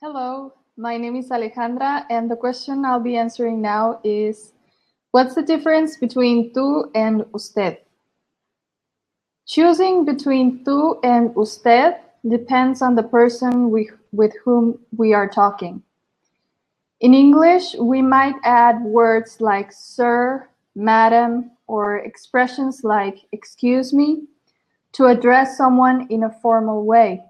[0.00, 4.52] Hello, my name is Alejandra, and the question I'll be answering now is
[5.10, 7.78] What's the difference between tú and usted?
[9.44, 11.96] Choosing between tú and usted
[12.28, 15.82] depends on the person we, with whom we are talking.
[17.00, 24.28] In English, we might add words like sir, madam, or expressions like excuse me
[24.92, 27.20] to address someone in a formal way.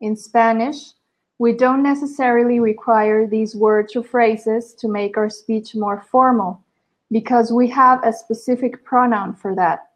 [0.00, 0.92] In Spanish,
[1.38, 6.62] we don't necessarily require these words or phrases to make our speech more formal
[7.10, 9.90] because we have a specific pronoun for that.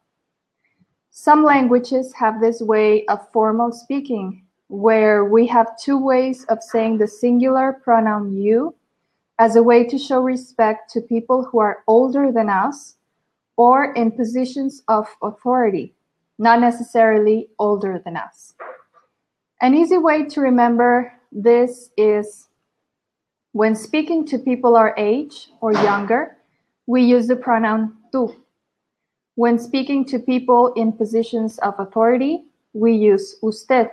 [1.10, 6.98] Some languages have this way of formal speaking where we have two ways of saying
[6.98, 8.74] the singular pronoun you
[9.38, 12.96] as a way to show respect to people who are older than us
[13.56, 15.94] or in positions of authority,
[16.38, 18.54] not necessarily older than us.
[19.60, 22.48] An easy way to remember this is
[23.52, 26.36] when speaking to people our age or younger,
[26.86, 28.34] we use the pronoun tú.
[29.34, 33.90] When speaking to people in positions of authority, we use usted.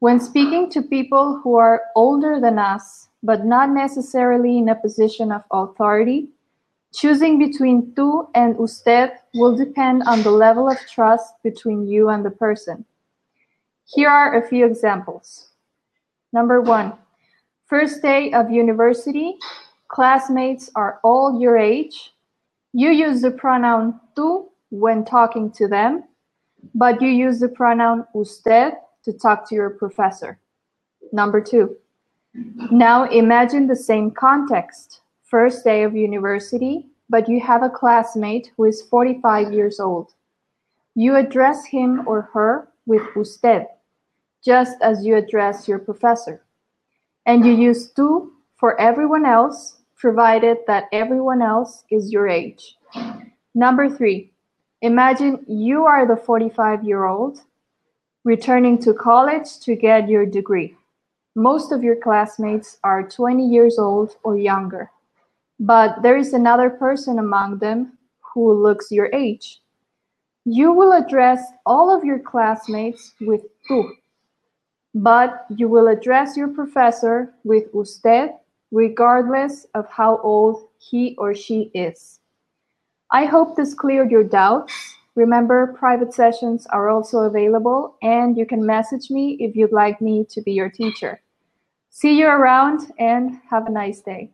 [0.00, 5.32] When speaking to people who are older than us, but not necessarily in a position
[5.32, 6.28] of authority,
[6.94, 12.24] choosing between tú and usted will depend on the level of trust between you and
[12.24, 12.84] the person.
[13.86, 15.48] Here are a few examples.
[16.32, 16.92] Number one,
[17.66, 19.36] first day of university,
[19.88, 22.12] classmates are all your age.
[22.72, 26.04] You use the pronoun tú when talking to them,
[26.74, 30.38] but you use the pronoun usted to talk to your professor.
[31.12, 31.76] Number two,
[32.70, 35.00] now imagine the same context.
[35.24, 40.12] First day of university, but you have a classmate who is 45 years old.
[40.94, 43.66] You address him or her with usted,
[44.48, 46.40] just as you address your professor.
[47.26, 52.78] And you use tú for everyone else, provided that everyone else is your age.
[53.54, 54.32] Number three,
[54.80, 57.42] imagine you are the 45 year old
[58.24, 60.74] returning to college to get your degree.
[61.36, 64.90] Most of your classmates are 20 years old or younger,
[65.60, 67.98] but there is another person among them
[68.32, 69.60] who looks your age.
[70.46, 73.84] You will address all of your classmates with tú,
[74.98, 78.30] but you will address your professor with usted
[78.72, 82.20] regardless of how old he or she is.
[83.10, 84.74] I hope this cleared your doubts.
[85.14, 90.26] Remember, private sessions are also available, and you can message me if you'd like me
[90.30, 91.20] to be your teacher.
[91.90, 94.30] See you around and have a nice day.